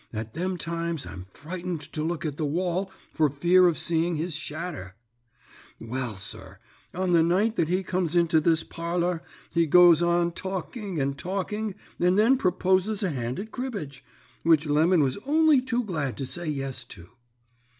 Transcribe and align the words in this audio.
At 0.11 0.33
them 0.33 0.57
times 0.57 1.05
I'm 1.05 1.25
frightened 1.25 1.81
to 1.93 2.01
look 2.01 2.25
at 2.25 2.37
the 2.37 2.43
wall 2.47 2.91
for 3.13 3.29
fear 3.29 3.67
of 3.67 3.77
seeing 3.77 4.15
his 4.15 4.33
shadder. 4.35 4.95
"Well, 5.79 6.17
sir, 6.17 6.57
on 6.91 7.11
the 7.11 7.21
night 7.21 7.55
that 7.57 7.69
he 7.69 7.83
come 7.83 8.09
into 8.15 8.41
this 8.41 8.63
parlour 8.63 9.21
he 9.53 9.67
goes 9.67 10.01
on 10.01 10.31
talking 10.31 10.99
and 10.99 11.15
talking, 11.19 11.75
and 11.99 12.17
then 12.17 12.37
proposes 12.37 13.03
a 13.03 13.11
hand 13.11 13.37
at 13.39 13.51
cribbage, 13.51 14.03
which 14.41 14.65
Lemon 14.65 15.01
was 15.01 15.19
only 15.27 15.61
too 15.61 15.83
glad 15.83 16.17
to 16.17 16.25
say 16.25 16.47
yes 16.47 16.83
to. 16.85 17.07